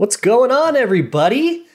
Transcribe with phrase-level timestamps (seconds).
[0.00, 1.66] What's going on, everybody?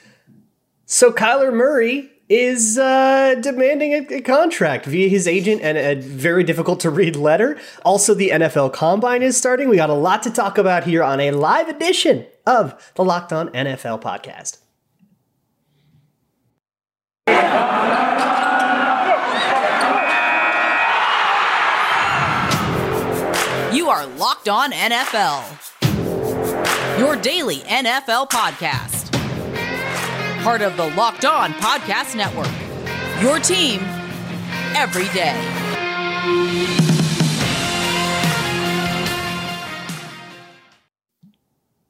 [0.88, 6.44] So Kyler Murray is uh, demanding a, a, contract via his agent and a very
[6.44, 7.56] difficult to read letter.
[7.84, 9.70] Also, the NFL Combine is starting.
[9.70, 13.32] We got a lot to talk about here on a live edition of the Locked
[13.32, 14.58] On NFL podcast.
[23.72, 25.75] You are Locked On NFL,
[26.98, 29.06] your daily NFL podcast
[30.46, 32.46] part of the Locked On Podcast Network.
[33.20, 33.80] Your team
[34.76, 36.85] every day.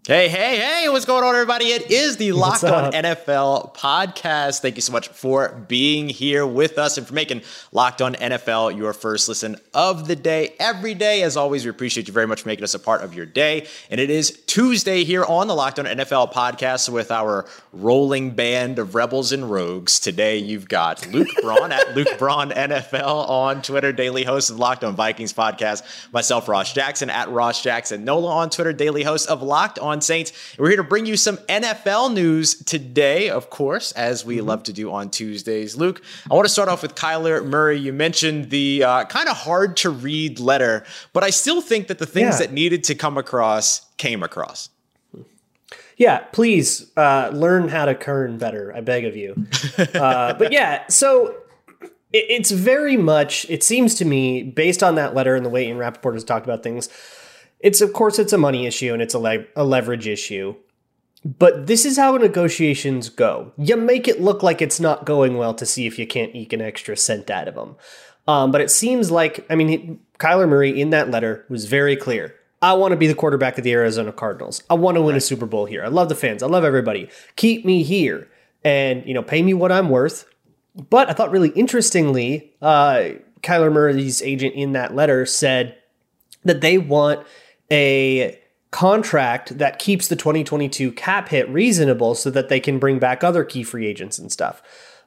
[0.07, 1.65] Hey, hey, hey, what's going on, everybody?
[1.65, 4.59] It is the Locked On NFL podcast.
[4.59, 7.41] Thank you so much for being here with us and for making
[7.71, 11.23] Locked On NFL your first listen of the day every day.
[11.23, 13.65] As always, we appreciate you very much for making us a part of your day.
[13.89, 18.77] And it is Tuesday here on the Locked On NFL podcast with our rolling band
[18.77, 19.99] of rebels and rogues.
[19.99, 24.83] Today, you've got Luke Braun at Luke Braun NFL on Twitter, daily host of Locked
[24.83, 25.81] On Vikings podcast.
[26.13, 30.31] Myself, Ross Jackson at Ross Jackson Nola on Twitter, daily host of Locked On Saints.
[30.57, 34.47] We're here to bring you some NFL news today, of course, as we mm-hmm.
[34.47, 35.75] love to do on Tuesdays.
[35.75, 37.79] Luke, I want to start off with Kyler Murray.
[37.79, 41.99] You mentioned the uh, kind of hard to read letter, but I still think that
[41.99, 42.47] the things yeah.
[42.47, 44.69] that needed to come across came across.
[45.97, 48.73] Yeah, please uh, learn how to kern better.
[48.75, 49.47] I beg of you.
[49.77, 51.35] uh, but yeah, so
[52.11, 55.77] it's very much, it seems to me, based on that letter and the way Ian
[55.77, 56.89] Rapoport has talked about things,
[57.65, 60.55] it's of course it's a money issue and it's a, le- a leverage issue.
[61.25, 63.51] But this is how negotiations go.
[63.57, 66.53] You make it look like it's not going well to see if you can't eke
[66.53, 67.75] an extra cent out of them.
[68.27, 72.35] Um, but it seems like, I mean, Kyler Murray in that letter was very clear.
[72.61, 74.61] I want to be the quarterback of the Arizona Cardinals.
[74.69, 75.17] I want to win right.
[75.17, 75.83] a Super Bowl here.
[75.83, 76.43] I love the fans.
[76.43, 77.09] I love everybody.
[77.35, 78.27] Keep me here
[78.63, 80.25] and, you know, pay me what I'm worth.
[80.91, 83.09] But I thought really interestingly, uh,
[83.41, 85.77] Kyler Murray's agent in that letter said
[86.43, 87.25] that they want
[87.71, 88.39] a
[88.71, 93.43] contract that keeps the 2022 cap hit reasonable so that they can bring back other
[93.43, 94.61] key free agents and stuff.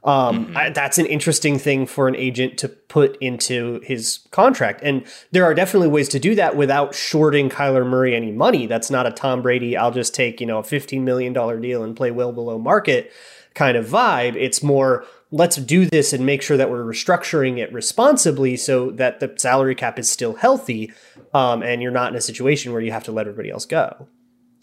[0.04, 0.56] Um, mm-hmm.
[0.56, 4.80] I, that's an interesting thing for an agent to put into his contract.
[4.82, 8.66] And there are definitely ways to do that without shorting Kyler Murray any money.
[8.66, 11.96] That's not a Tom Brady, I'll just take, you know, a $15 million deal and
[11.96, 13.12] play well below market
[13.54, 14.36] kind of vibe.
[14.36, 19.20] It's more, let's do this and make sure that we're restructuring it responsibly so that
[19.20, 20.92] the salary cap is still healthy
[21.34, 24.06] um, and you're not in a situation where you have to let everybody else go.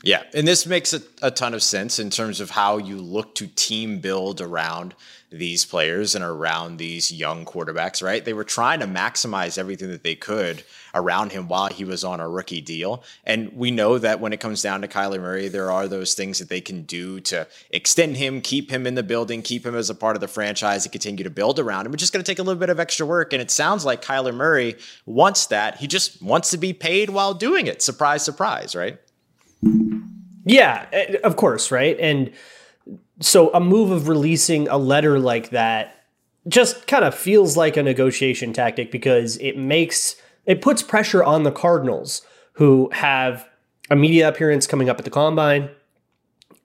[0.04, 3.34] Yeah, and this makes a, a, ton of sense in terms of how you look
[3.36, 4.94] to team build around
[5.38, 8.24] these players and around these young quarterbacks, right?
[8.24, 10.64] They were trying to maximize everything that they could
[10.94, 13.04] around him while he was on a rookie deal.
[13.26, 16.40] And we know that when it comes down to Kyler Murray, there are those things
[16.40, 19.90] that they can do to extend him, keep him in the building, keep him as
[19.90, 21.94] a part of the franchise, and continue to build around him.
[21.94, 23.34] It's just going to take a little bit of extra work.
[23.34, 24.76] And it sounds like Kyler Murray
[25.06, 25.78] wants that.
[25.78, 27.82] He just wants to be paid while doing it.
[27.82, 28.98] Surprise, surprise, right?
[30.46, 32.00] Yeah, eh, of course, right?
[32.00, 32.32] And
[33.20, 36.06] so a move of releasing a letter like that
[36.48, 40.16] just kind of feels like a negotiation tactic because it makes
[40.46, 42.22] it puts pressure on the Cardinals
[42.54, 43.48] who have
[43.90, 45.70] a media appearance coming up at the combine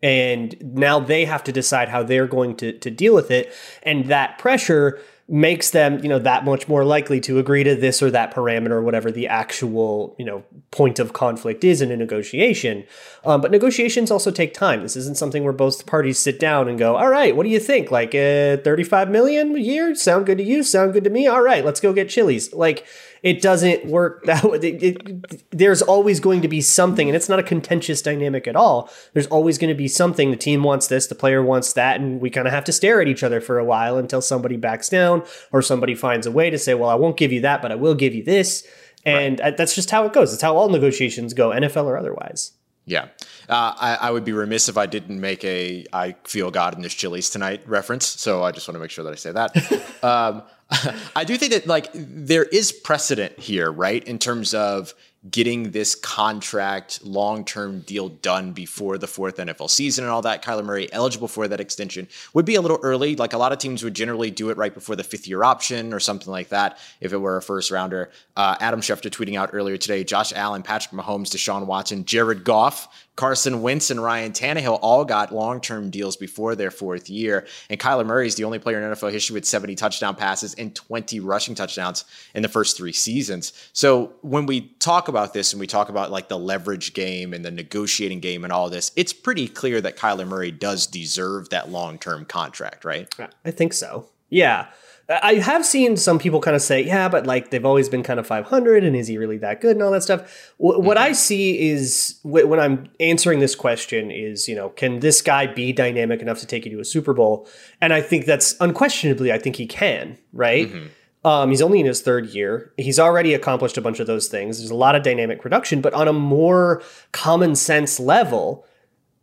[0.02, 4.06] and now they have to decide how they're going to, to deal with it and
[4.06, 4.98] that pressure
[5.30, 8.72] makes them, you know, that much more likely to agree to this or that parameter
[8.72, 10.42] or whatever the actual, you know,
[10.72, 12.84] point of conflict is in a negotiation.
[13.24, 14.82] Um, but negotiations also take time.
[14.82, 17.60] This isn't something where both parties sit down and go, all right, what do you
[17.60, 17.92] think?
[17.92, 19.94] Like uh, 35 million a year?
[19.94, 20.64] Sound good to you?
[20.64, 21.28] Sound good to me?
[21.28, 22.52] All right, let's go get chilies.
[22.52, 22.84] Like,
[23.22, 24.58] it doesn't work that way.
[24.58, 28.56] It, it, there's always going to be something, and it's not a contentious dynamic at
[28.56, 28.90] all.
[29.12, 30.30] There's always going to be something.
[30.30, 33.00] The team wants this, the player wants that, and we kind of have to stare
[33.00, 36.50] at each other for a while until somebody backs down or somebody finds a way
[36.50, 38.66] to say, well, I won't give you that, but I will give you this.
[39.04, 39.56] And right.
[39.56, 40.32] that's just how it goes.
[40.32, 42.52] It's how all negotiations go, NFL or otherwise.
[42.86, 43.08] Yeah.
[43.48, 46.82] Uh, I, I, would be remiss if I didn't make a I feel God in
[46.82, 48.06] this Chili's tonight reference.
[48.06, 49.94] So I just want to make sure that I say that.
[50.04, 50.42] um,
[51.16, 54.02] I do think that like there is precedent here, right?
[54.04, 54.94] In terms of
[55.28, 60.42] getting this contract long term deal done before the fourth NFL season and all that.
[60.42, 63.16] Kyler Murray eligible for that extension would be a little early.
[63.16, 65.92] Like a lot of teams would generally do it right before the fifth year option
[65.92, 68.10] or something like that if it were a first rounder.
[68.34, 72.88] Uh, Adam Schefter tweeting out earlier today Josh Allen, Patrick Mahomes, Deshaun Watson, Jared Goff
[73.20, 77.46] Carson Wentz and Ryan Tannehill all got long term deals before their fourth year.
[77.68, 80.74] And Kyler Murray is the only player in NFL history with 70 touchdown passes and
[80.74, 83.52] 20 rushing touchdowns in the first three seasons.
[83.74, 87.44] So when we talk about this and we talk about like the leverage game and
[87.44, 91.68] the negotiating game and all this, it's pretty clear that Kyler Murray does deserve that
[91.68, 93.06] long term contract, right?
[93.44, 94.06] I think so.
[94.30, 94.68] Yeah.
[95.10, 98.20] I have seen some people kind of say, yeah, but like they've always been kind
[98.20, 100.52] of 500, and is he really that good and all that stuff.
[100.58, 100.98] What mm-hmm.
[100.98, 105.72] I see is when I'm answering this question is, you know, can this guy be
[105.72, 107.48] dynamic enough to take you to a Super Bowl?
[107.80, 110.68] And I think that's unquestionably, I think he can, right?
[110.68, 110.86] Mm-hmm.
[111.26, 112.72] Um, he's only in his third year.
[112.78, 114.58] He's already accomplished a bunch of those things.
[114.58, 116.82] There's a lot of dynamic production, but on a more
[117.12, 118.64] common sense level,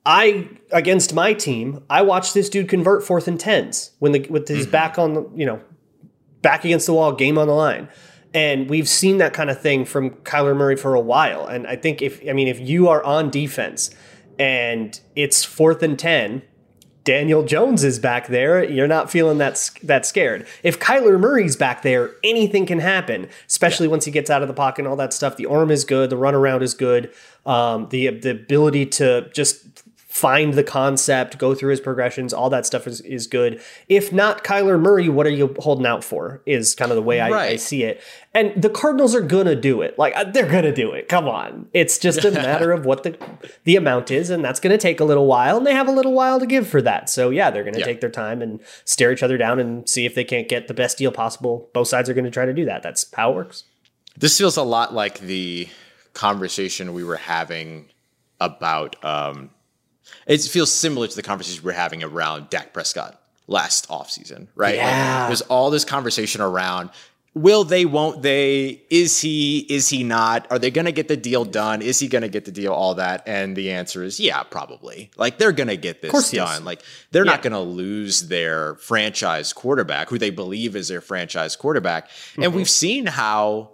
[0.05, 4.47] I against my team, I watched this dude convert fourth and tens when the with
[4.47, 4.71] his mm-hmm.
[4.71, 5.59] back on the you know
[6.41, 7.87] back against the wall, game on the line.
[8.33, 11.45] And we've seen that kind of thing from Kyler Murray for a while.
[11.45, 13.89] And I think if, I mean, if you are on defense
[14.37, 16.43] and it's fourth and 10,
[17.07, 20.45] Daniel Jones is back there, you're not feeling that that scared.
[20.61, 23.91] If Kyler Murray's back there, anything can happen, especially yeah.
[23.91, 25.37] once he gets out of the pocket and all that stuff.
[25.37, 27.13] The arm is good, the runaround is good,
[27.45, 29.86] um, the the ability to just
[30.17, 33.61] find the concept, go through his progressions, all that stuff is, is good.
[33.87, 36.41] If not Kyler Murray, what are you holding out for?
[36.47, 37.51] Is kind of the way I, right.
[37.51, 38.01] I see it.
[38.33, 39.97] And the Cardinals are gonna do it.
[39.99, 41.07] Like uh, they're gonna do it.
[41.07, 41.69] Come on.
[41.71, 43.15] It's just a matter of what the
[43.63, 46.13] the amount is, and that's gonna take a little while, and they have a little
[46.13, 47.11] while to give for that.
[47.11, 47.85] So yeah, they're gonna yeah.
[47.85, 50.73] take their time and stare each other down and see if they can't get the
[50.73, 51.69] best deal possible.
[51.73, 52.81] Both sides are gonna try to do that.
[52.81, 53.65] That's how it works.
[54.17, 55.67] This feels a lot like the
[56.13, 57.89] conversation we were having
[58.39, 59.51] about um,
[60.25, 64.75] it feels similar to the conversation we are having around Dak Prescott last offseason, right?
[64.75, 65.19] Yeah.
[65.19, 66.89] Like, there's all this conversation around
[67.37, 68.81] will they, won't they?
[68.89, 70.47] Is he, is he not?
[70.51, 71.81] Are they going to get the deal done?
[71.81, 72.73] Is he going to get the deal?
[72.73, 73.23] All that.
[73.27, 75.11] And the answer is yeah, probably.
[75.17, 76.65] Like they're going to get this done.
[76.65, 76.81] Like
[77.11, 77.31] they're yeah.
[77.31, 82.09] not going to lose their franchise quarterback who they believe is their franchise quarterback.
[82.09, 82.43] Mm-hmm.
[82.43, 83.71] And we've seen how,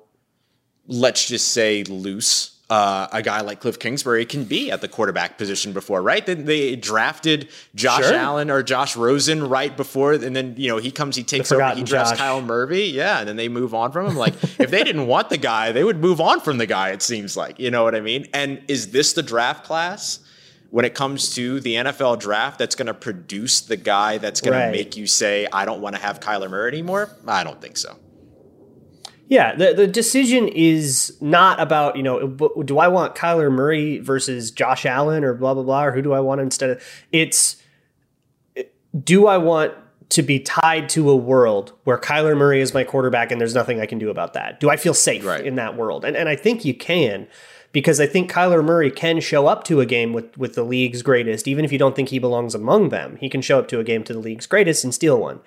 [0.87, 5.37] let's just say, loose uh, a guy like Cliff Kingsbury can be at the quarterback
[5.37, 6.25] position before, right?
[6.25, 8.15] Then they drafted Josh sure.
[8.15, 11.69] Allen or Josh Rosen right before, and then you know he comes, he takes over,
[11.75, 12.17] he drafts Josh.
[12.17, 14.15] Kyle Murphy, yeah, and then they move on from him.
[14.15, 16.89] Like if they didn't want the guy, they would move on from the guy.
[16.89, 18.25] It seems like you know what I mean.
[18.33, 20.19] And is this the draft class?
[20.71, 24.57] When it comes to the NFL draft, that's going to produce the guy that's going
[24.57, 24.65] right.
[24.65, 27.77] to make you say, "I don't want to have Kyler Murray anymore." I don't think
[27.77, 27.95] so.
[29.33, 32.27] Yeah, the, the decision is not about, you know,
[32.63, 36.13] do I want Kyler Murray versus Josh Allen or blah, blah, blah, or who do
[36.13, 36.83] I want instead of.
[37.11, 37.59] It's
[39.03, 39.73] do I want
[40.09, 43.81] to be tied to a world where Kyler Murray is my quarterback and there's nothing
[43.81, 44.59] I can do about that?
[44.59, 45.43] Do I feel safe right.
[45.43, 46.05] in that world?
[46.05, 47.25] And, and I think you can
[47.71, 51.01] because I think Kyler Murray can show up to a game with, with the league's
[51.01, 53.15] greatest, even if you don't think he belongs among them.
[53.15, 55.39] He can show up to a game to the league's greatest and steal one.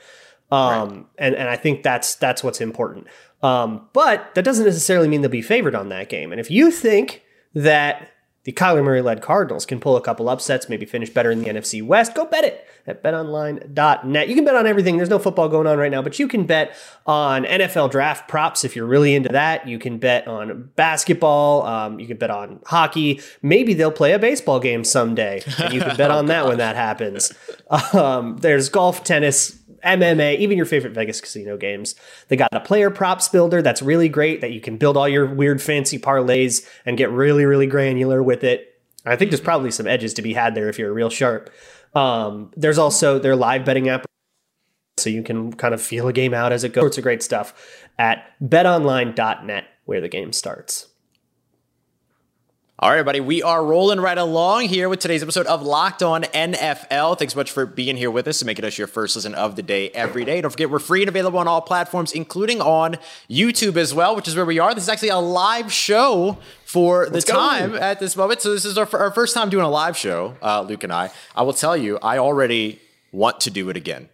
[0.50, 1.04] Um, right.
[1.18, 3.06] and, and I think that's that's what's important.
[3.42, 6.32] Um, but that doesn't necessarily mean they'll be favored on that game.
[6.32, 7.22] And if you think
[7.54, 8.10] that
[8.46, 11.48] the Kyler Murray led Cardinals can pull a couple upsets, maybe finish better in the
[11.48, 14.28] NFC West, go bet it at betonline.net.
[14.28, 14.96] You can bet on everything.
[14.96, 16.76] There's no football going on right now, but you can bet
[17.06, 19.66] on NFL draft props if you're really into that.
[19.66, 21.66] You can bet on basketball.
[21.66, 23.20] Um, you can bet on hockey.
[23.42, 26.76] Maybe they'll play a baseball game someday, and you can bet on that when that
[26.76, 27.32] happens.
[27.92, 31.94] Um, there's golf, tennis, MMA, even your favorite Vegas casino games.
[32.28, 35.26] They got a player props builder that's really great that you can build all your
[35.26, 38.80] weird fancy parlays and get really, really granular with it.
[39.04, 41.50] I think there's probably some edges to be had there if you're a real sharp.
[41.94, 44.04] Um, there's also their live betting app,
[44.98, 46.82] so you can kind of feel a game out as it goes.
[46.82, 50.88] Sorts of great stuff at betonline.net where the game starts.
[52.78, 56.24] All right, everybody, we are rolling right along here with today's episode of Locked On
[56.24, 57.18] NFL.
[57.18, 59.56] Thanks so much for being here with us and making us your first listen of
[59.56, 60.42] the day every day.
[60.42, 62.98] Don't forget, we're free and available on all platforms, including on
[63.30, 64.74] YouTube as well, which is where we are.
[64.74, 67.78] This is actually a live show for the Let's time go.
[67.78, 68.42] at this moment.
[68.42, 71.10] So, this is our, our, first time doing a live show, uh, Luke and I.
[71.34, 72.78] I will tell you, I already
[73.10, 74.10] want to do it again.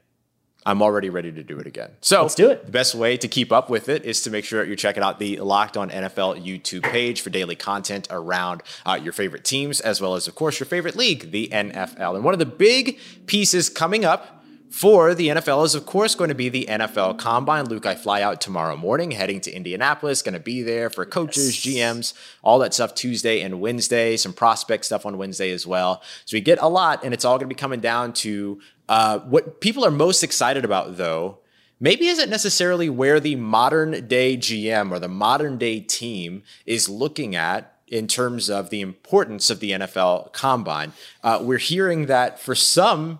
[0.64, 1.90] I'm already ready to do it again.
[2.00, 2.66] So let's do it.
[2.66, 5.18] The best way to keep up with it is to make sure you're checking out
[5.18, 10.00] the Locked On NFL YouTube page for daily content around uh, your favorite teams, as
[10.00, 12.14] well as, of course, your favorite league, the NFL.
[12.14, 14.42] And one of the big pieces coming up
[14.72, 17.66] for the NFL is, of course, going to be the NFL Combine.
[17.66, 21.66] Luke, I fly out tomorrow morning, heading to Indianapolis, going to be there for coaches,
[21.66, 21.94] yes.
[21.94, 26.02] GMs, all that stuff Tuesday and Wednesday, some prospect stuff on Wednesday as well.
[26.24, 29.20] So we get a lot, and it's all going to be coming down to uh,
[29.20, 31.38] what people are most excited about, though,
[31.80, 37.34] maybe isn't necessarily where the modern day GM or the modern day team is looking
[37.34, 40.92] at in terms of the importance of the NFL combine.
[41.22, 43.18] Uh, we're hearing that for some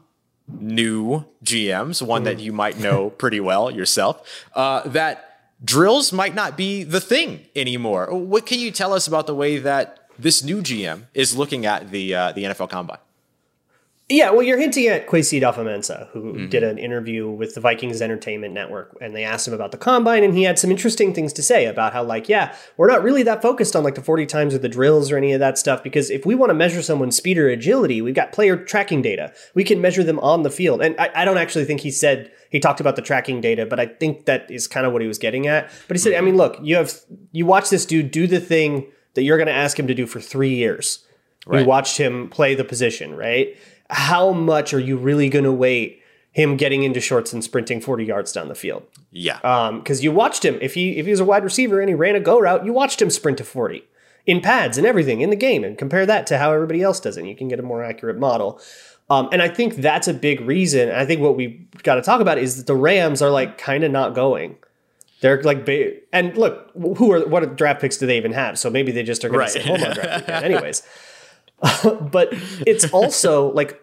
[0.49, 6.57] new GMs, one that you might know pretty well yourself, uh, that drills might not
[6.57, 8.12] be the thing anymore.
[8.12, 11.90] What can you tell us about the way that this new GM is looking at
[11.90, 12.99] the uh, the NFL Combine?
[14.12, 16.49] Yeah, well, you're hinting at Kwesi Adofo-Mensah, who mm-hmm.
[16.49, 20.23] did an interview with the Vikings Entertainment Network, and they asked him about the combine,
[20.23, 23.23] and he had some interesting things to say about how, like, yeah, we're not really
[23.23, 25.83] that focused on like the 40 times or the drills or any of that stuff,
[25.83, 29.33] because if we want to measure someone's speed or agility, we've got player tracking data.
[29.54, 30.83] We can measure them on the field.
[30.83, 33.81] And I, I don't actually think he said he talked about the tracking data, but
[33.81, 35.71] I think that is kind of what he was getting at.
[35.88, 36.92] But he said, I mean, look, you have
[37.31, 40.07] you watch this dude do the thing that you're going to ask him to do
[40.07, 41.04] for three years.
[41.47, 41.62] Right.
[41.62, 43.57] You watched him play the position, right?
[43.92, 46.00] How much are you really going to wait
[46.32, 48.84] him getting into shorts and sprinting 40 yards down the field?
[49.11, 49.37] Yeah.
[49.76, 50.58] Because um, you watched him.
[50.61, 52.72] If he if he was a wide receiver and he ran a go route, you
[52.72, 53.84] watched him sprint to 40
[54.25, 57.16] in pads and everything in the game, and compare that to how everybody else does
[57.16, 57.20] it.
[57.20, 58.61] And you can get a more accurate model.
[59.11, 60.90] Um, and I think that's a big reason.
[60.90, 63.84] I think what we got to talk about is that the Rams are like kind
[63.84, 64.56] of not going.
[65.20, 65.68] They're like,
[66.12, 68.58] and look, who are what draft picks do they even have?
[68.58, 69.52] So maybe they just are going right.
[69.52, 70.82] to sit home on draft anyways.
[72.11, 72.28] but
[72.66, 73.81] it's also like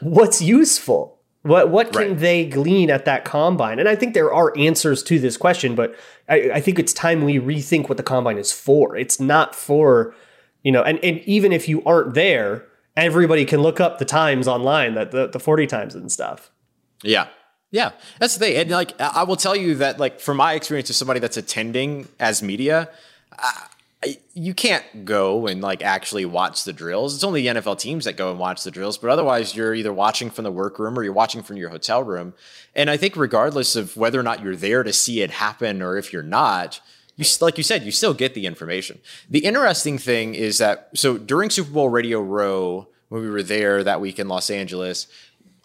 [0.00, 1.18] what's useful?
[1.42, 2.18] What what can right.
[2.18, 3.78] they glean at that combine?
[3.78, 5.94] And i think there are answers to this question but
[6.28, 8.96] I, I, think it's time we rethink what the combine is for.
[8.96, 10.14] It's not for
[10.62, 14.46] you know and, and even if you aren't there everybody can look up the times
[14.46, 16.50] online that the, the 40 times and stuff.
[17.02, 17.26] Yeah.
[17.70, 17.92] Yeah.
[18.20, 18.56] That's the thing.
[18.56, 22.06] And like i will tell you that like from my experience as somebody that's attending
[22.20, 22.88] as media
[24.34, 27.14] you can't go and like actually watch the drills.
[27.14, 29.92] It's only the NFL teams that go and watch the drills, but otherwise you're either
[29.92, 32.34] watching from the workroom or you're watching from your hotel room.
[32.74, 35.96] And I think regardless of whether or not you're there to see it happen or
[35.96, 36.80] if you're not,
[37.16, 38.98] you like you said, you still get the information.
[39.28, 43.84] The interesting thing is that so during Super Bowl Radio Row when we were there
[43.84, 45.06] that week in Los Angeles,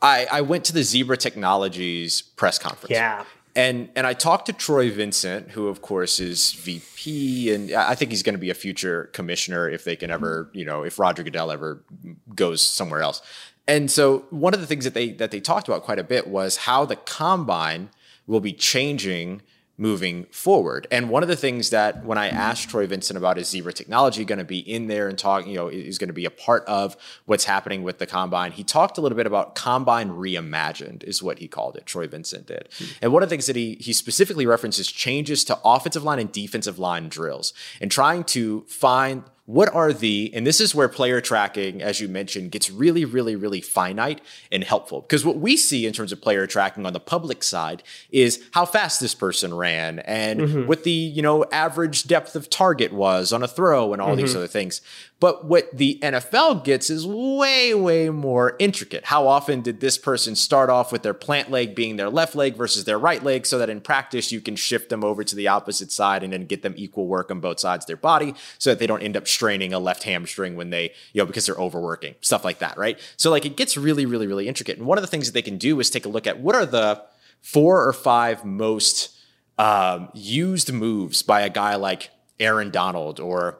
[0.02, 2.92] I, I went to the Zebra Technologies press conference.
[2.92, 3.24] Yeah
[3.58, 8.12] and and I talked to Troy Vincent, who of course is VP, and I think
[8.12, 11.24] he's going to be a future commissioner if they can ever, you know, if Roger
[11.24, 11.84] Goodell ever
[12.36, 13.22] goes somewhere else.
[13.68, 16.28] And so one of the things that they that they talked about quite a bit
[16.28, 17.90] was how the combine
[18.28, 19.42] will be changing
[19.78, 20.88] moving forward.
[20.90, 24.26] And one of the things that when I asked Troy Vincent about is Zebra technology
[24.26, 26.66] going to be in there and talk, you know, is going to be a part
[26.66, 28.52] of what's happening with the combine.
[28.52, 31.86] He talked a little bit about combine reimagined is what he called it.
[31.86, 32.70] Troy Vincent did.
[32.78, 32.86] Hmm.
[33.04, 36.32] And one of the things that he he specifically references changes to offensive line and
[36.32, 41.22] defensive line drills and trying to find what are the, and this is where player
[41.22, 44.20] tracking, as you mentioned, gets really, really, really finite
[44.52, 45.00] and helpful.
[45.00, 48.66] Because what we see in terms of player tracking on the public side is how
[48.66, 50.68] fast this person ran and mm-hmm.
[50.68, 54.18] what the, you know, average depth of target was on a throw and all mm-hmm.
[54.18, 54.82] these other things.
[55.20, 59.06] But what the NFL gets is way, way more intricate.
[59.06, 62.56] How often did this person start off with their plant leg being their left leg
[62.56, 65.48] versus their right leg so that in practice you can shift them over to the
[65.48, 68.70] opposite side and then get them equal work on both sides of their body so
[68.70, 71.56] that they don't end up straining a left hamstring when they, you know, because they're
[71.56, 73.00] overworking, stuff like that, right?
[73.18, 74.80] So like it gets really, really, really intricate.
[74.80, 76.56] And one of the things that they can do is take a look at what
[76.56, 77.04] are the
[77.42, 79.16] four or five most
[79.60, 83.60] um, used moves by a guy like Aaron Donald or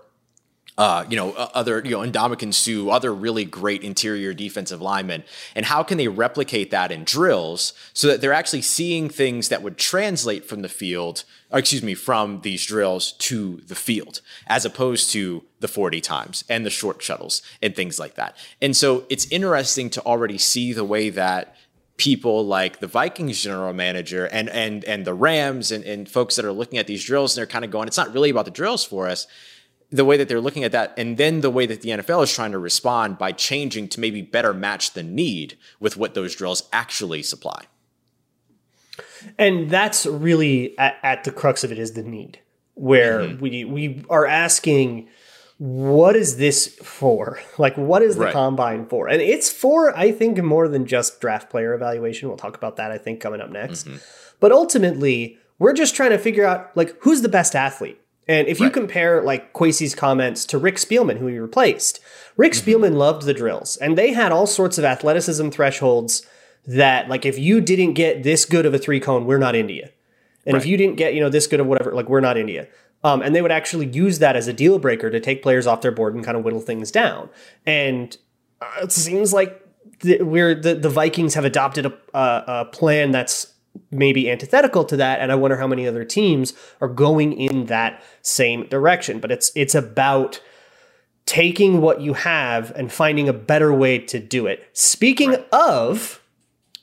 [0.78, 5.24] uh, you know, other, you know, Ndamukong Suh, other really great interior defensive linemen,
[5.56, 9.64] and how can they replicate that in drills so that they're actually seeing things that
[9.64, 15.12] would translate from the field, excuse me, from these drills to the field, as opposed
[15.12, 18.38] to the 40 times and the short shuttles and things like that.
[18.62, 21.56] And so it's interesting to already see the way that
[21.98, 26.46] people like the Vikings general manager and and and the Rams and, and folks that
[26.46, 28.52] are looking at these drills and they're kind of going, it's not really about the
[28.52, 29.26] drills for us
[29.90, 32.34] the way that they're looking at that, and then the way that the NFL is
[32.34, 36.68] trying to respond by changing to maybe better match the need with what those drills
[36.74, 37.66] actually supply.
[39.38, 42.40] And that's really at, at the crux of it is the need,
[42.74, 43.40] where mm-hmm.
[43.40, 45.08] we we are asking,
[45.58, 47.40] what is this for?
[47.58, 48.34] Like, what is the right.
[48.34, 49.08] combine for?
[49.08, 52.28] And it's for, I think, more than just draft player evaluation.
[52.28, 53.88] We'll talk about that, I think, coming up next.
[53.88, 53.98] Mm-hmm.
[54.40, 58.60] But ultimately, we're just trying to figure out like who's the best athlete and if
[58.60, 62.00] you compare like Kwesi's comments to Rick Spielman, who he replaced,
[62.36, 62.70] Rick mm-hmm.
[62.70, 66.26] Spielman loved the drills, and they had all sorts of athleticism thresholds
[66.66, 69.92] that, like, if you didn't get this good of a three cone, we're not India,
[70.46, 70.62] and right.
[70.62, 72.68] if you didn't get you know this good of whatever, like, we're not India.
[73.04, 75.82] Um, and they would actually use that as a deal breaker to take players off
[75.82, 77.30] their board and kind of whittle things down.
[77.66, 78.18] And
[78.60, 79.62] uh, it seems like
[80.00, 83.54] the, we're the, the Vikings have adopted a, a, a plan that's
[83.92, 88.04] maybe antithetical to that and i wonder how many other teams are going in that
[88.22, 89.20] same direction.
[89.20, 90.42] But it's it's about
[91.26, 94.68] taking what you have and finding a better way to do it.
[94.74, 95.48] Speaking right.
[95.52, 96.22] of,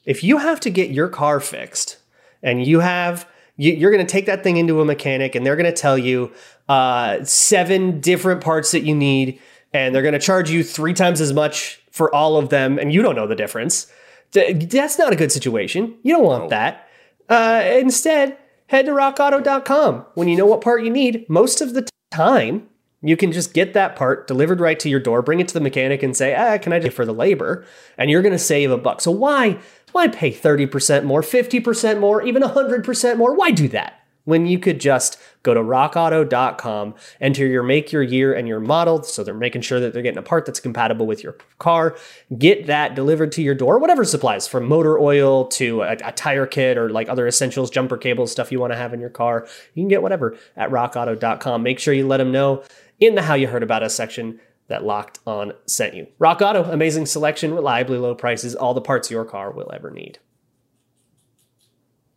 [0.05, 1.99] if you have to get your car fixed
[2.43, 5.57] and you have you, are going to take that thing into a mechanic and they're
[5.57, 6.33] going to tell you
[6.69, 9.41] uh, seven different parts that you need
[9.73, 12.93] and they're going to charge you three times as much for all of them and
[12.93, 13.87] you don't know the difference.
[14.33, 15.95] That's not a good situation.
[16.03, 16.84] You don't want that
[17.29, 21.89] uh, instead head to rockauto.com when you know what part you need most of the
[22.11, 22.69] time
[23.05, 25.61] you can just get that part delivered right to your door, bring it to the
[25.61, 27.67] mechanic, and say, "Ah, can I do for the labor?"
[27.99, 29.03] And you're going to save a buck.
[29.03, 29.59] So why
[29.93, 33.35] why pay thirty percent more, fifty percent more, even hundred percent more?
[33.35, 38.33] Why do that when you could just go to rockauto.com, enter your make, your year,
[38.33, 39.03] and your model.
[39.03, 41.97] So they're making sure that they're getting a part that's compatible with your car.
[42.37, 46.47] Get that delivered to your door, whatever supplies from motor oil to a, a tire
[46.47, 49.47] kit or like other essentials, jumper cables, stuff you want to have in your car.
[49.75, 51.63] You can get whatever at rockauto.com.
[51.63, 52.65] Make sure you let them know
[53.01, 56.07] in the How You Heard About Us section that Locked On sent you.
[56.19, 60.19] Rock Auto, amazing selection, reliably low prices, all the parts your car will ever need.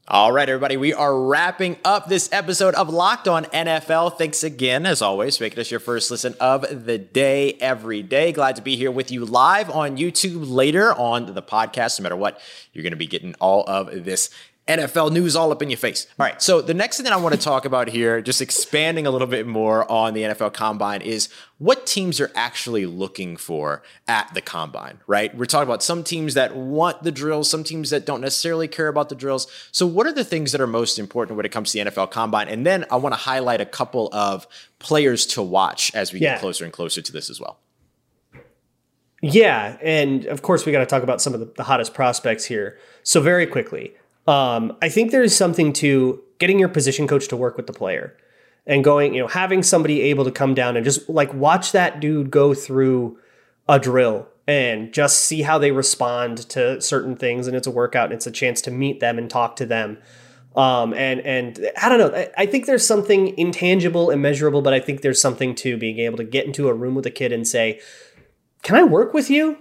[0.09, 4.17] All right, everybody, we are wrapping up this episode of Locked On NFL.
[4.17, 8.31] Thanks again, as always, making us your first listen of the day every day.
[8.31, 11.99] Glad to be here with you live on YouTube later on the podcast.
[11.99, 12.39] No matter what,
[12.71, 14.29] you're going to be getting all of this
[14.67, 16.07] NFL news all up in your face.
[16.19, 16.41] All right.
[16.41, 19.27] So the next thing that I want to talk about here, just expanding a little
[19.27, 24.41] bit more on the NFL combine, is what teams are actually looking for at the
[24.41, 25.35] combine, right?
[25.35, 28.89] We're talking about some teams that want the drills, some teams that don't necessarily care
[28.89, 29.47] about the drills.
[29.71, 32.11] So what are the things that are most important when it comes to the NFL
[32.11, 32.49] combine?
[32.49, 34.47] And then I want to highlight a couple of
[34.79, 36.33] players to watch as we yeah.
[36.33, 37.59] get closer and closer to this as well.
[39.21, 39.77] Yeah.
[39.81, 42.77] And of course, we got to talk about some of the, the hottest prospects here.
[43.03, 43.93] So, very quickly,
[44.27, 47.73] um, I think there is something to getting your position coach to work with the
[47.73, 48.15] player
[48.65, 51.99] and going, you know, having somebody able to come down and just like watch that
[51.99, 53.17] dude go through
[53.69, 57.47] a drill and just see how they respond to certain things.
[57.47, 59.97] And it's a workout and it's a chance to meet them and talk to them.
[60.55, 62.27] Um, and and I don't know.
[62.35, 66.23] I, think there's something intangible, immeasurable, but I think there's something to being able to
[66.23, 67.79] get into a room with a kid and say,
[68.63, 69.59] "Can I work with you?"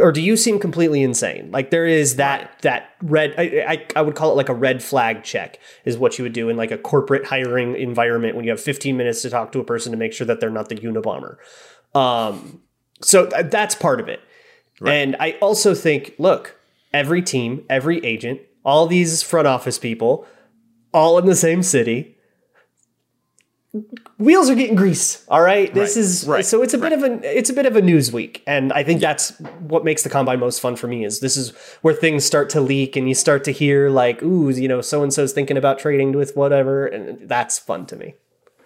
[0.00, 1.50] Or do you seem completely insane?
[1.52, 4.82] Like there is that that red I, I, I would call it like a red
[4.82, 8.50] flag check is what you would do in like a corporate hiring environment when you
[8.50, 10.76] have 15 minutes to talk to a person to make sure that they're not the
[10.76, 11.36] Unabomber.
[11.94, 12.62] Um,
[13.00, 14.20] so th- that's part of it.
[14.80, 14.92] Right.
[14.92, 16.58] And I also think, look,
[16.92, 20.26] every team, every agent, all these front office people,
[20.92, 22.15] all in the same city,
[24.18, 25.24] wheels are getting grease.
[25.28, 26.90] All right, this right, is right, so it's a right.
[26.90, 29.84] bit of a it's a bit of a news week, and I think that's what
[29.84, 31.04] makes the combine most fun for me.
[31.04, 31.50] Is this is
[31.82, 35.02] where things start to leak, and you start to hear like, ooh, you know, so
[35.02, 38.14] and so's thinking about trading with whatever, and that's fun to me.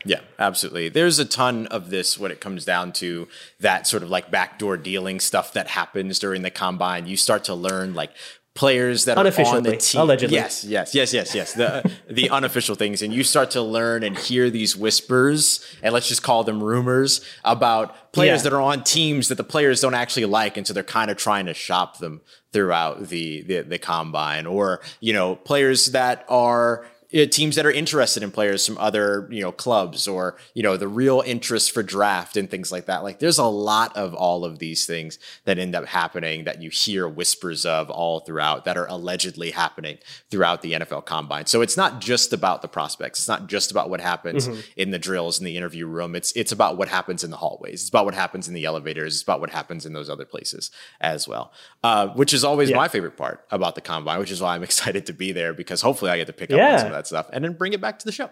[0.05, 0.89] Yeah, absolutely.
[0.89, 4.79] There's a ton of this when it comes down to that sort of like backdoor
[4.79, 7.07] dealing stuff that happens during the combine.
[7.07, 8.13] You start to learn like
[8.61, 10.03] players that are on the team.
[10.03, 10.37] Allegedly.
[10.37, 11.55] Yes, yes, yes, yes, yes.
[11.55, 16.07] The the unofficial things, and you start to learn and hear these whispers, and let's
[16.07, 18.51] just call them rumors about players yeah.
[18.51, 21.17] that are on teams that the players don't actually like, and so they're kind of
[21.17, 22.21] trying to shop them
[22.53, 28.23] throughout the, the the combine, or you know, players that are teams that are interested
[28.23, 32.37] in players from other you know clubs or you know the real interest for draft
[32.37, 35.75] and things like that like there's a lot of all of these things that end
[35.75, 39.99] up happening that you hear whispers of all throughout that are allegedly happening
[40.31, 43.91] throughout the NFL combine so it's not just about the prospects it's not just about
[43.91, 44.61] what happens mm-hmm.
[44.77, 47.83] in the drills in the interview room it's it's about what happens in the hallways
[47.83, 50.71] it's about what happens in the elevators it's about what happens in those other places
[51.01, 52.77] as well uh, which is always yeah.
[52.77, 55.83] my favorite part about the combine which is why I'm excited to be there because
[55.83, 56.75] hopefully I get to pick up yeah.
[56.75, 58.31] on some of that that stuff and then bring it back to the show.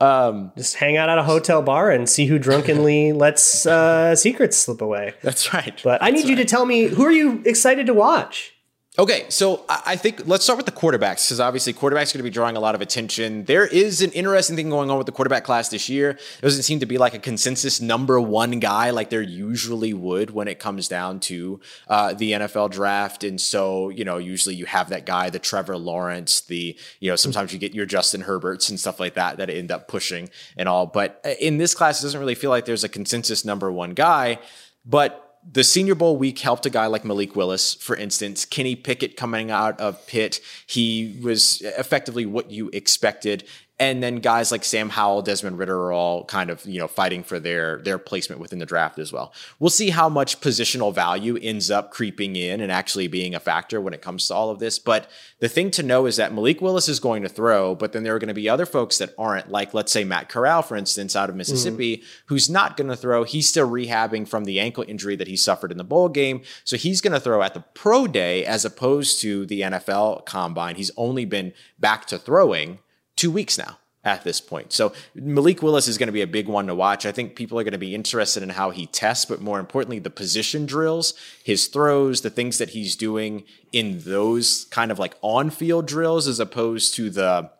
[0.00, 4.56] Um, Just hang out at a hotel bar and see who drunkenly lets uh, secrets
[4.56, 5.14] slip away.
[5.22, 5.78] That's right.
[5.84, 6.30] But I need right.
[6.30, 8.54] you to tell me who are you excited to watch?
[8.98, 12.22] Okay, so I think let's start with the quarterbacks because obviously quarterbacks are going to
[12.24, 13.44] be drawing a lot of attention.
[13.44, 16.10] There is an interesting thing going on with the quarterback class this year.
[16.10, 20.30] It doesn't seem to be like a consensus number one guy like there usually would
[20.30, 23.22] when it comes down to uh, the NFL draft.
[23.22, 27.16] And so, you know, usually you have that guy, the Trevor Lawrence, the, you know,
[27.16, 30.68] sometimes you get your Justin Herberts and stuff like that that end up pushing and
[30.68, 30.86] all.
[30.86, 33.92] But uh, in this class, it doesn't really feel like there's a consensus number one
[33.94, 34.40] guy.
[34.84, 38.44] But the Senior Bowl week helped a guy like Malik Willis, for instance.
[38.44, 43.44] Kenny Pickett coming out of Pitt, he was effectively what you expected.
[43.80, 47.24] And then guys like Sam Howell, Desmond Ridder are all kind of you know fighting
[47.24, 49.32] for their their placement within the draft as well.
[49.58, 53.80] We'll see how much positional value ends up creeping in and actually being a factor
[53.80, 54.78] when it comes to all of this.
[54.78, 58.02] But the thing to know is that Malik Willis is going to throw, but then
[58.02, 60.76] there are going to be other folks that aren't, like let's say Matt Corral, for
[60.76, 62.04] instance, out of Mississippi, mm.
[62.26, 63.24] who's not going to throw.
[63.24, 66.76] He's still rehabbing from the ankle injury that he suffered in the bowl game, so
[66.76, 70.76] he's going to throw at the pro day as opposed to the NFL combine.
[70.76, 72.80] He's only been back to throwing
[73.20, 74.72] two weeks now at this point.
[74.72, 77.04] So Malik Willis is going to be a big one to watch.
[77.04, 79.98] I think people are going to be interested in how he tests, but more importantly,
[79.98, 81.12] the position drills,
[81.44, 86.40] his throws, the things that he's doing in those kind of like on-field drills as
[86.40, 87.50] opposed to the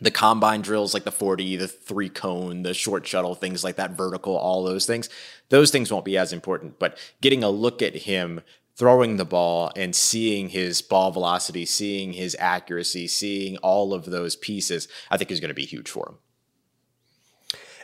[0.00, 3.92] the combine drills like the 40, the three cone, the short shuttle, things like that,
[3.92, 5.08] vertical, all those things.
[5.50, 8.40] Those things won't be as important, but getting a look at him
[8.76, 14.36] throwing the ball and seeing his ball velocity, seeing his accuracy, seeing all of those
[14.36, 16.18] pieces, I think is going to be huge for him.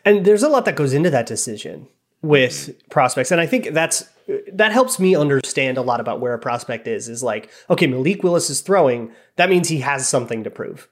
[0.04, 1.88] And there's a lot that goes into that decision
[2.22, 2.88] with mm-hmm.
[2.88, 3.30] prospects.
[3.30, 4.08] And I think that's
[4.52, 7.08] that helps me understand a lot about where a prospect is.
[7.08, 9.12] Is like, okay, Malik Willis is throwing.
[9.36, 10.88] That means he has something to prove.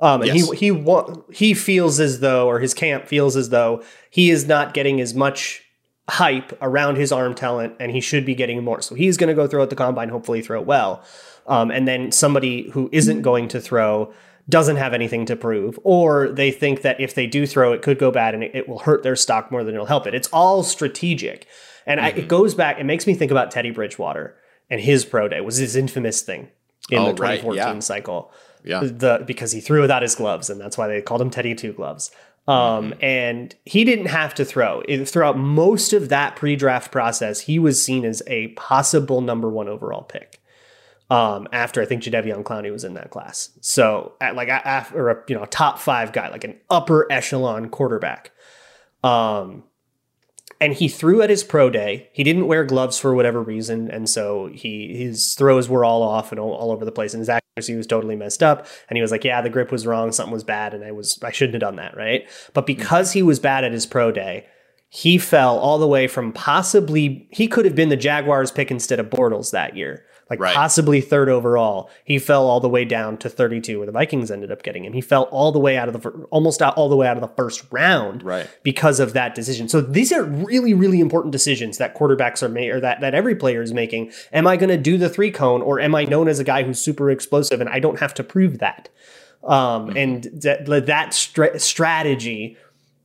[0.00, 0.50] Um, and yes.
[0.52, 0.84] he he
[1.32, 5.14] he feels as though, or his camp feels as though he is not getting as
[5.14, 5.62] much
[6.08, 8.80] hype around his arm talent, and he should be getting more.
[8.80, 11.02] So he's going to go throw at the combine, hopefully throw well.
[11.46, 14.12] Um, and then somebody who isn't going to throw
[14.48, 17.98] doesn't have anything to prove, or they think that if they do throw, it could
[17.98, 20.14] go bad and it, it will hurt their stock more than it'll help it.
[20.14, 21.46] It's all strategic,
[21.84, 22.06] and mm-hmm.
[22.06, 22.28] I, it mm-hmm.
[22.28, 22.78] goes back.
[22.78, 24.36] It makes me think about Teddy Bridgewater
[24.70, 26.48] and his pro day was his infamous thing
[26.90, 27.78] in oh, the 2014 right, yeah.
[27.80, 28.32] cycle.
[28.64, 31.54] Yeah, the because he threw without his gloves, and that's why they called him Teddy
[31.54, 32.10] Two Gloves.
[32.48, 33.04] Um, mm-hmm.
[33.04, 34.82] And he didn't have to throw.
[35.04, 39.68] Throughout most of that pre draft process, he was seen as a possible number one
[39.68, 40.40] overall pick.
[41.08, 43.50] Um, after I think Jadeveon Clowney was in that class.
[43.60, 47.68] So, at like after a you know a top five guy, like an upper echelon
[47.68, 48.32] quarterback.
[49.04, 49.62] Um,
[50.60, 52.08] and he threw at his pro day.
[52.12, 56.32] He didn't wear gloves for whatever reason, and so he his throws were all off
[56.32, 58.66] and all, all over the place, and his accuracy was totally messed up.
[58.88, 60.12] And he was like, "Yeah, the grip was wrong.
[60.12, 62.66] Something was bad, and I was I shouldn't have done that, right?" But hmm.
[62.66, 64.46] because he was bad at his pro day,
[64.90, 69.00] he fell all the way from possibly he could have been the Jaguars pick instead
[69.00, 70.54] of Bortles that year like right.
[70.54, 71.88] possibly third overall.
[72.04, 74.92] He fell all the way down to 32, where the Vikings ended up getting him.
[74.92, 77.20] He fell all the way out of the almost out, all the way out of
[77.20, 78.50] the first round, right?
[78.64, 79.68] Because of that decision.
[79.68, 83.36] So these are really, really important decisions that quarterbacks are making, or that that every
[83.36, 84.12] player is making.
[84.32, 86.64] Am I going to do the three cone, or am I known as a guy
[86.64, 88.88] who's super explosive, and I don't have to prove that?
[89.44, 89.96] Um, mm-hmm.
[89.96, 92.56] And that that strategy,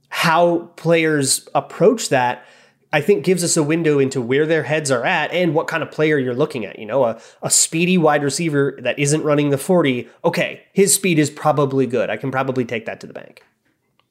[0.10, 2.46] how players approach that
[2.94, 5.82] I think gives us a window into where their heads are at and what kind
[5.82, 6.78] of player you're looking at.
[6.78, 11.18] You know, a, a speedy wide receiver that isn't running the 40, okay, his speed
[11.18, 12.10] is probably good.
[12.10, 13.44] I can probably take that to the bank.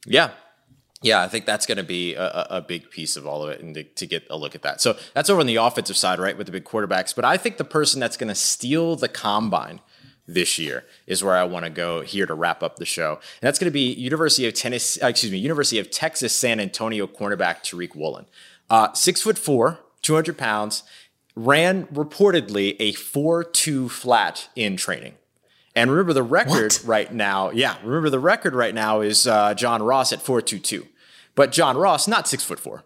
[0.07, 0.31] Yeah.
[1.03, 3.63] Yeah, I think that's going to be a, a, big piece of all of it
[3.63, 4.83] and to, to, get a look at that.
[4.83, 7.15] So that's over on the offensive side, right, with the big quarterbacks.
[7.17, 9.81] But I think the person that's going to steal the combine
[10.27, 13.15] this year is where I want to go here to wrap up the show.
[13.15, 16.61] And that's going to be University of Tennessee, uh, excuse me, University of Texas San
[16.61, 18.27] Antonio cornerback Tariq Woolen.
[18.71, 20.85] Uh, six foot four, 200 pounds,
[21.35, 25.15] ran reportedly a 4 2 flat in training.
[25.75, 26.85] And remember the record what?
[26.85, 27.51] right now.
[27.51, 30.87] Yeah, remember the record right now is uh, John Ross at 4.22.
[31.35, 32.85] But John Ross, not six foot four.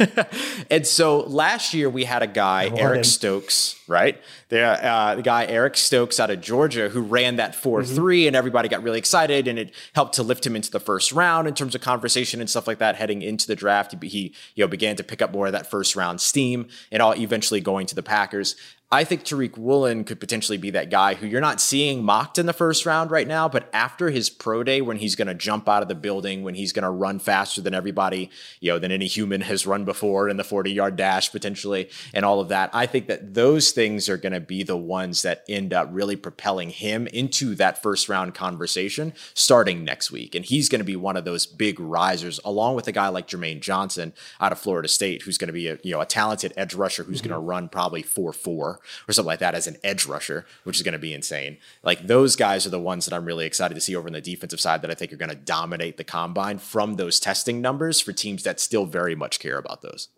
[0.70, 3.04] and so last year we had a guy, Eric him.
[3.04, 4.20] Stokes, right?
[4.48, 7.94] The, uh, the guy, Eric Stokes out of Georgia, who ran that 4 mm-hmm.
[7.94, 11.12] 3, and everybody got really excited, and it helped to lift him into the first
[11.12, 13.94] round in terms of conversation and stuff like that heading into the draft.
[14.00, 17.02] He, he you know, began to pick up more of that first round steam and
[17.02, 18.56] all eventually going to the Packers.
[18.94, 22.46] I think Tariq Woolen could potentially be that guy who you're not seeing mocked in
[22.46, 25.68] the first round right now, but after his pro day, when he's going to jump
[25.68, 28.92] out of the building, when he's going to run faster than everybody, you know, than
[28.92, 32.70] any human has run before in the 40 yard dash potentially, and all of that,
[32.72, 36.16] I think that those things are going to be the ones that end up really
[36.16, 40.34] propelling him into that first round conversation starting next week.
[40.34, 43.28] And he's going to be one of those big risers, along with a guy like
[43.28, 46.52] Jermaine Johnson out of Florida State, who's going to be a, you know, a talented
[46.56, 47.30] edge rusher who's mm-hmm.
[47.30, 50.76] going to run probably 4 4 or something like that as an edge rusher, which
[50.76, 51.58] is going to be insane.
[51.82, 54.20] Like those guys are the ones that I'm really excited to see over on the
[54.20, 58.00] defensive side that I think are going to dominate the combine from those testing numbers
[58.00, 60.08] for teams that still very much care about those.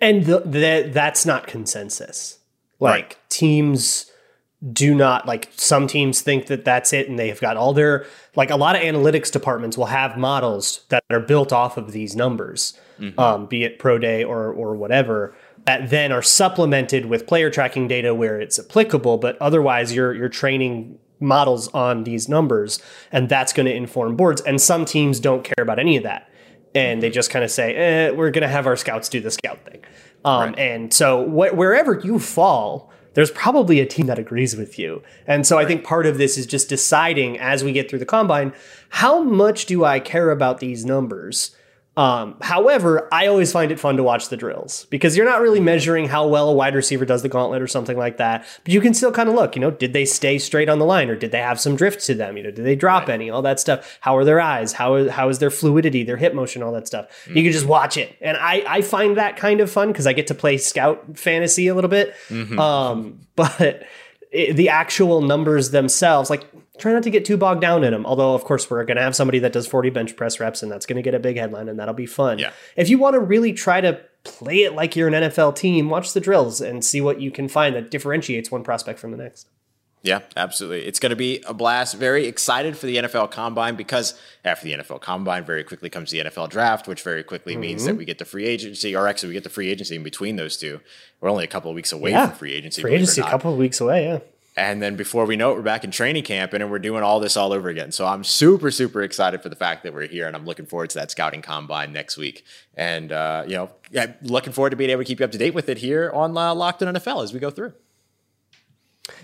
[0.00, 2.38] And the, the, that's not consensus.
[2.78, 3.16] Like right.
[3.28, 4.10] teams
[4.72, 8.04] do not like some teams think that that's it and they've got all their
[8.36, 12.14] like a lot of analytics departments will have models that are built off of these
[12.14, 13.18] numbers mm-hmm.
[13.18, 15.34] um, be it pro day or or whatever
[15.66, 20.28] that then are supplemented with player tracking data where it's applicable, but otherwise you're you're
[20.28, 22.80] training models on these numbers,
[23.12, 24.40] and that's going to inform boards.
[24.40, 26.29] And some teams don't care about any of that,
[26.74, 29.30] and they just kind of say, eh, "We're going to have our scouts do the
[29.30, 29.82] scout thing."
[30.24, 30.58] Um, right.
[30.58, 35.02] And so, wh- wherever you fall, there's probably a team that agrees with you.
[35.26, 35.64] And so, right.
[35.64, 38.52] I think part of this is just deciding as we get through the combine,
[38.90, 41.56] how much do I care about these numbers?
[42.00, 45.60] Um, however, I always find it fun to watch the drills because you're not really
[45.60, 48.46] measuring how well a wide receiver does the gauntlet or something like that.
[48.64, 50.86] But you can still kind of look, you know, did they stay straight on the
[50.86, 52.38] line or did they have some drift to them?
[52.38, 53.14] You know, did they drop right.
[53.14, 53.28] any?
[53.28, 53.98] All that stuff.
[54.00, 54.72] How are their eyes?
[54.72, 57.10] How is, how is their fluidity, their hip motion, all that stuff?
[57.24, 57.36] Mm-hmm.
[57.36, 58.16] You can just watch it.
[58.22, 61.68] And I, I find that kind of fun because I get to play scout fantasy
[61.68, 62.14] a little bit.
[62.30, 62.58] Mm-hmm.
[62.58, 63.84] Um, but
[64.30, 66.46] it, the actual numbers themselves, like
[66.78, 68.06] try not to get too bogged down in them.
[68.06, 70.70] Although, of course, we're going to have somebody that does 40 bench press reps, and
[70.70, 72.38] that's going to get a big headline, and that'll be fun.
[72.38, 72.52] Yeah.
[72.76, 76.12] If you want to really try to play it like you're an NFL team, watch
[76.12, 79.48] the drills and see what you can find that differentiates one prospect from the next.
[80.02, 80.86] Yeah, absolutely.
[80.86, 81.96] It's going to be a blast.
[81.96, 86.20] Very excited for the NFL Combine because after the NFL Combine, very quickly comes the
[86.20, 87.60] NFL Draft, which very quickly mm-hmm.
[87.60, 90.02] means that we get the free agency, or actually we get the free agency in
[90.02, 90.80] between those two.
[91.20, 92.28] We're only a couple of weeks away yeah.
[92.28, 92.80] from free agency.
[92.80, 94.06] Free agency, a couple of weeks away.
[94.06, 94.18] Yeah.
[94.56, 97.20] And then before we know it, we're back in training camp and we're doing all
[97.20, 97.92] this all over again.
[97.92, 100.90] So I'm super, super excited for the fact that we're here and I'm looking forward
[100.90, 102.44] to that scouting combine next week.
[102.74, 105.38] And, uh, you know, yeah, looking forward to being able to keep you up to
[105.38, 107.72] date with it here on uh, Locked on NFL as we go through.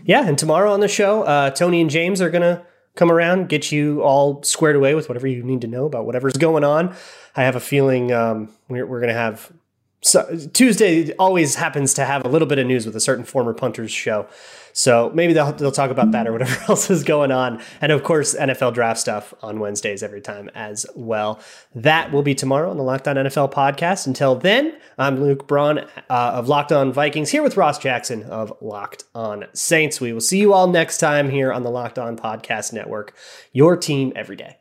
[0.04, 0.26] Yeah.
[0.26, 4.02] And tomorrow on the show, uh, Tony and James are to come around, get you
[4.02, 6.94] all squared away with whatever you need to know about whatever's going on.
[7.34, 9.52] I have a feeling um, we're, we're to have
[10.02, 13.52] so Tuesday always happens to have a little bit of news with a certain former
[13.52, 14.28] punters show.
[14.76, 17.62] So maybe they'll, they'll talk about that or whatever else is going on.
[17.80, 21.40] And of course, NFL draft stuff on Wednesdays every time as well.
[21.74, 24.06] That will be tomorrow on the Locked On NFL podcast.
[24.06, 28.52] Until then, I'm Luke Braun uh, of Locked On Vikings here with Ross Jackson of
[28.60, 29.98] Locked On Saints.
[29.98, 33.16] We will see you all next time here on the Locked On Podcast Network,
[33.52, 34.58] your team every day.